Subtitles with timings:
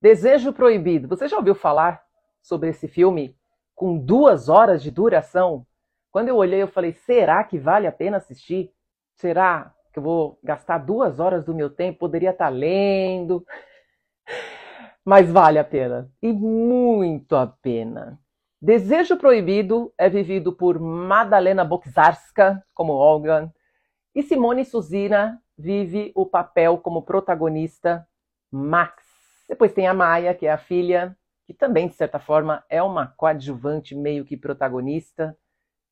[0.00, 1.08] Desejo Proibido.
[1.08, 2.02] Você já ouviu falar
[2.42, 3.36] sobre esse filme
[3.74, 5.66] com duas horas de duração?
[6.10, 8.72] Quando eu olhei, eu falei: será que vale a pena assistir?
[9.14, 11.98] Será que eu vou gastar duas horas do meu tempo?
[11.98, 13.44] Poderia estar lendo.
[15.04, 16.10] Mas vale a pena.
[16.22, 18.18] E muito a pena.
[18.62, 23.52] Desejo Proibido é vivido por Madalena Boczarska como Olga
[24.14, 28.06] e Simone Suzina vive o papel como protagonista
[28.50, 29.09] Max.
[29.50, 33.08] Depois tem a Maia, que é a filha, que também, de certa forma, é uma
[33.08, 35.36] coadjuvante meio que protagonista.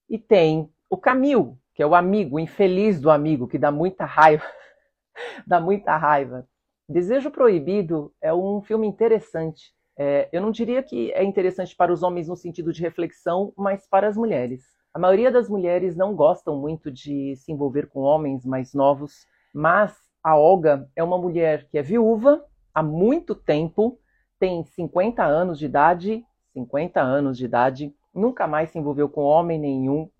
[0.08, 4.04] E tem o Camil, que é o amigo, o infeliz do amigo, que dá muita
[4.04, 4.44] raiva.
[5.44, 6.46] dá muita raiva.
[6.88, 9.74] Desejo Proibido é um filme interessante.
[9.98, 13.88] É, eu não diria que é interessante para os homens no sentido de reflexão, mas
[13.88, 14.62] para as mulheres.
[14.94, 19.96] A maioria das mulheres não gostam muito de se envolver com homens mais novos, mas
[20.22, 22.40] a Olga é uma mulher que é viúva,
[22.78, 23.98] há muito tempo,
[24.38, 29.58] tem 50 anos de idade, 50 anos de idade, nunca mais se envolveu com homem
[29.58, 30.10] nenhum,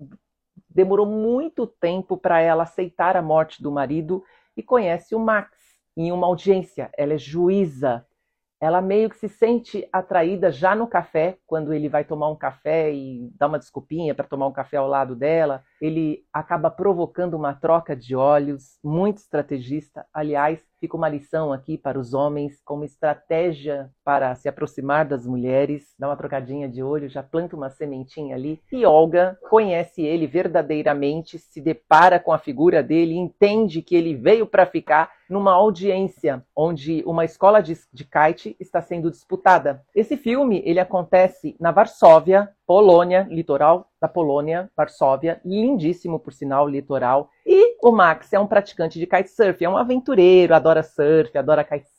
[0.69, 4.23] demorou muito tempo para ela aceitar a morte do marido
[4.57, 5.57] e conhece o Max
[5.97, 6.91] em uma audiência.
[6.97, 8.05] Ela é juíza
[8.61, 12.93] ela meio que se sente atraída já no café, quando ele vai tomar um café
[12.93, 15.63] e dá uma desculpinha para tomar um café ao lado dela.
[15.81, 20.05] Ele acaba provocando uma troca de olhos, muito estrategista.
[20.13, 25.95] Aliás, fica uma lição aqui para os homens, como estratégia para se aproximar das mulheres.
[25.99, 28.61] Dá uma trocadinha de olho, já planta uma sementinha ali.
[28.73, 34.47] E Olga conhece ele verdadeiramente, se depara com a figura dele, entende que ele veio
[34.47, 39.83] para ficar numa audiência onde uma escola de, de kite está sendo disputada.
[39.95, 47.31] Esse filme ele acontece na Varsóvia, Polônia, litoral da Polônia, Varsóvia, lindíssimo por sinal, litoral.
[47.47, 51.98] E o Max é um praticante de kitesurf, é um aventureiro, adora surf, adora kitesurf.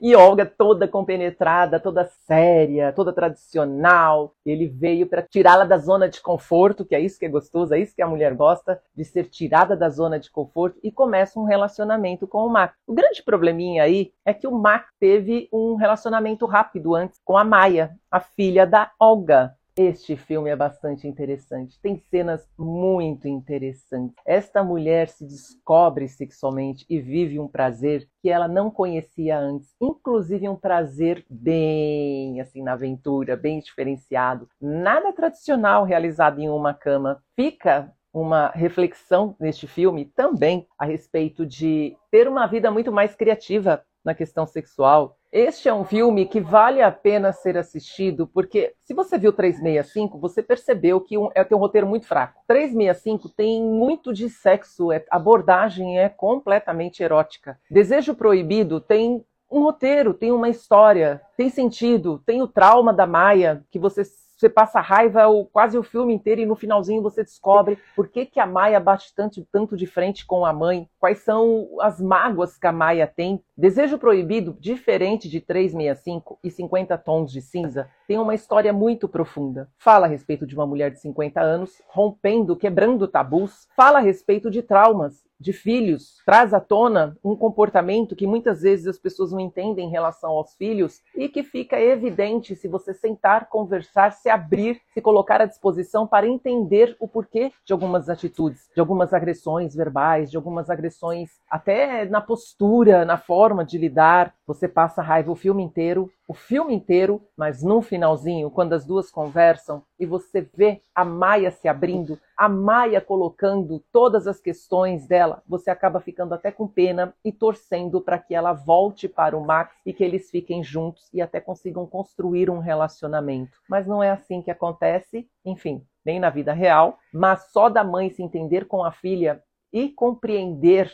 [0.00, 4.34] E Olga toda compenetrada, toda séria, toda tradicional.
[4.44, 7.80] Ele veio para tirá-la da zona de conforto, que é isso que é gostoso, é
[7.80, 11.44] isso que a mulher gosta, de ser tirada da zona de conforto e começa um
[11.44, 12.74] relacionamento com o Max.
[12.86, 17.44] O grande probleminha aí é que o Max teve um relacionamento rápido antes com a
[17.44, 19.57] Maia, a filha da Olga.
[19.80, 24.16] Este filme é bastante interessante, tem cenas muito interessantes.
[24.26, 30.48] Esta mulher se descobre sexualmente e vive um prazer que ela não conhecia antes, inclusive
[30.48, 37.22] um prazer bem assim na aventura, bem diferenciado, nada tradicional realizado em uma cama.
[37.36, 43.84] Fica uma reflexão neste filme também a respeito de ter uma vida muito mais criativa
[44.04, 45.17] na questão sexual.
[45.30, 50.18] Este é um filme que vale a pena ser assistido, porque se você viu 365,
[50.18, 52.40] você percebeu que um, é, tem um roteiro muito fraco.
[52.46, 57.60] 365 tem muito de sexo, é, a abordagem é completamente erótica.
[57.70, 63.64] Desejo Proibido tem um roteiro, tem uma história, tem sentido, tem o trauma da Maia,
[63.70, 64.04] que você
[64.38, 68.24] você passa raiva o, quase o filme inteiro e no finalzinho você descobre por que,
[68.24, 72.56] que a Maia bate tanto, tanto de frente com a mãe, quais são as mágoas
[72.56, 73.42] que a Maia tem.
[73.58, 79.68] Desejo Proibido, diferente de 365 e 50 Tons de Cinza, tem uma história muito profunda.
[79.76, 84.48] Fala a respeito de uma mulher de 50 anos rompendo, quebrando tabus, fala a respeito
[84.48, 89.38] de traumas de filhos traz à tona um comportamento que muitas vezes as pessoas não
[89.38, 94.80] entendem em relação aos filhos e que fica evidente se você sentar, conversar, se abrir,
[94.92, 100.30] se colocar à disposição para entender o porquê de algumas atitudes, de algumas agressões verbais,
[100.30, 104.34] de algumas agressões até na postura, na forma de lidar.
[104.46, 109.10] Você passa raiva o filme inteiro, o filme inteiro, mas no finalzinho, quando as duas
[109.10, 115.42] conversam e você vê a Maia se abrindo, a Maia colocando todas as questões dela,
[115.46, 119.74] você acaba ficando até com pena e torcendo para que ela volte para o Max
[119.84, 123.58] e que eles fiquem juntos e até consigam construir um relacionamento.
[123.68, 128.10] Mas não é assim que acontece, enfim, nem na vida real, mas só da mãe
[128.10, 129.42] se entender com a filha
[129.72, 130.90] e compreender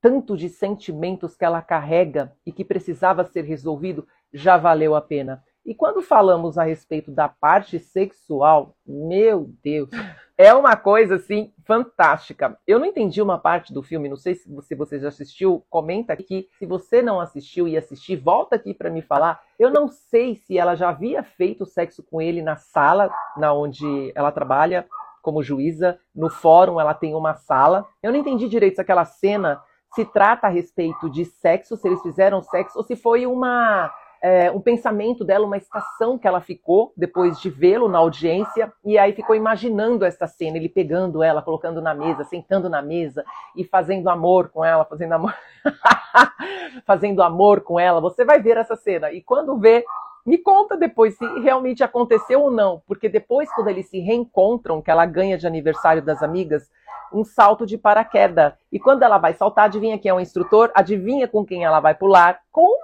[0.00, 5.42] tanto de sentimentos que ela carrega e que precisava ser resolvido já valeu a pena.
[5.64, 9.90] E quando falamos a respeito da parte sexual, meu Deus,
[10.36, 12.58] é uma coisa assim fantástica.
[12.66, 16.48] Eu não entendi uma parte do filme, não sei se você, já assistiu, comenta aqui.
[16.58, 19.38] Se você não assistiu e assistir, volta aqui para me falar.
[19.58, 24.10] Eu não sei se ela já havia feito sexo com ele na sala, na onde
[24.14, 24.86] ela trabalha
[25.20, 27.86] como juíza, no fórum ela tem uma sala.
[28.02, 29.60] Eu não entendi direito se aquela cena
[29.94, 33.92] se trata a respeito de sexo, se eles fizeram sexo ou se foi uma
[34.22, 38.98] é, um pensamento dela, uma estação que ela ficou depois de vê-lo na audiência, e
[38.98, 43.24] aí ficou imaginando essa cena, ele pegando ela, colocando na mesa, sentando na mesa
[43.56, 45.34] e fazendo amor com ela, fazendo amor,
[46.84, 48.00] fazendo amor com ela.
[48.00, 49.84] Você vai ver essa cena e quando vê
[50.26, 54.90] me conta depois se realmente aconteceu ou não, porque depois, quando eles se reencontram, que
[54.90, 56.70] ela ganha de aniversário das amigas,
[57.12, 58.52] um salto de paraquedas.
[58.72, 60.70] E quando ela vai saltar, adivinha quem é o instrutor?
[60.74, 62.40] Adivinha com quem ela vai pular?
[62.50, 62.79] Com.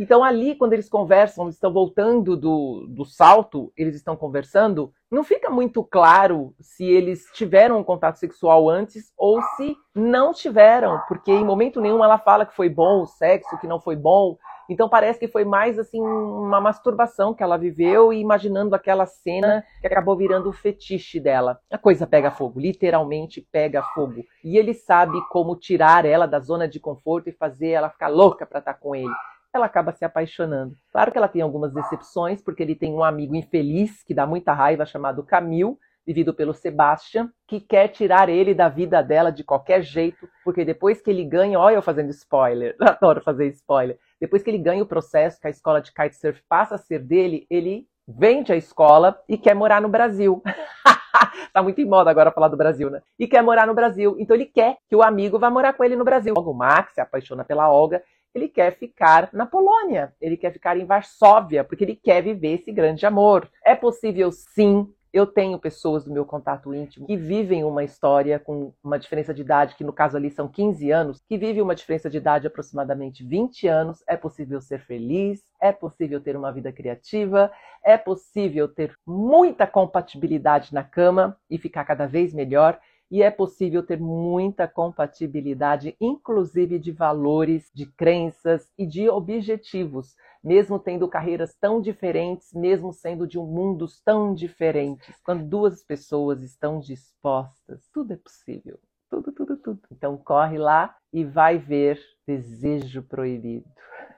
[0.00, 5.50] Então, ali, quando eles conversam, estão voltando do, do salto, eles estão conversando, não fica
[5.50, 11.44] muito claro se eles tiveram um contato sexual antes ou se não tiveram, porque em
[11.44, 14.38] momento nenhum ela fala que foi bom o sexo, que não foi bom.
[14.70, 19.64] Então parece que foi mais assim uma masturbação que ela viveu e imaginando aquela cena
[19.80, 21.58] que acabou virando o fetiche dela.
[21.70, 24.22] A coisa pega fogo, literalmente pega fogo.
[24.44, 28.46] E ele sabe como tirar ela da zona de conforto e fazer ela ficar louca
[28.46, 29.12] para estar com ele.
[29.52, 30.74] Ela acaba se apaixonando.
[30.92, 34.52] Claro que ela tem algumas decepções, porque ele tem um amigo infeliz que dá muita
[34.52, 35.76] raiva chamado Camille,
[36.06, 41.00] vivido pelo Sebastian, que quer tirar ele da vida dela de qualquer jeito, porque depois
[41.00, 43.98] que ele ganha, olha eu fazendo spoiler, adoro fazer spoiler.
[44.20, 47.46] Depois que ele ganha o processo, que a escola de kitesurf passa a ser dele,
[47.50, 50.42] ele vende a escola e quer morar no Brasil.
[51.52, 53.02] tá muito em moda agora falar do Brasil, né?
[53.18, 54.16] E quer morar no Brasil.
[54.18, 56.34] Então ele quer que o amigo vá morar com ele no Brasil.
[56.34, 58.02] Logo o Max se apaixona pela Olga.
[58.34, 62.70] Ele quer ficar na Polônia, ele quer ficar em Varsóvia, porque ele quer viver esse
[62.70, 63.50] grande amor.
[63.64, 68.72] É possível sim eu tenho pessoas do meu contato íntimo que vivem uma história com
[68.82, 72.08] uma diferença de idade, que no caso ali são 15 anos, que vivem uma diferença
[72.08, 74.04] de idade de aproximadamente 20 anos.
[74.06, 77.50] É possível ser feliz, é possível ter uma vida criativa,
[77.84, 82.78] é possível ter muita compatibilidade na cama e ficar cada vez melhor
[83.10, 90.78] e é possível ter muita compatibilidade, inclusive de valores, de crenças e de objetivos, mesmo
[90.78, 95.20] tendo carreiras tão diferentes, mesmo sendo de um mundos tão diferentes.
[95.24, 98.78] Quando duas pessoas estão dispostas, tudo é possível.
[99.10, 99.80] Tudo, tudo, tudo.
[99.90, 103.68] Então corre lá e vai ver Desejo Proibido.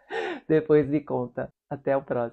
[0.47, 1.49] Depois me conta.
[1.71, 2.31] Até o próximo.